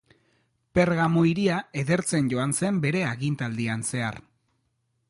Pergamo 0.79 1.25
hiria 1.31 1.59
edertzen 1.83 2.33
joan 2.33 2.57
zen 2.63 2.81
bere 2.87 3.07
agintaldian 3.13 3.87
zehar. 3.93 4.21